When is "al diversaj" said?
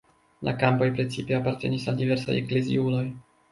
1.93-2.41